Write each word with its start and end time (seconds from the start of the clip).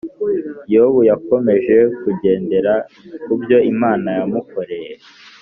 yobu 0.73 0.99
yakomeje 1.09 1.75
kugendera 2.01 2.73
kubyo 3.23 3.57
imana 3.71 4.09
ya 4.17 4.23
mukoreye 4.31 4.91